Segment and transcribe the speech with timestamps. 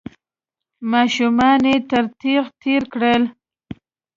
[0.91, 3.23] ماشومان يې تر تېغ تېر کړل.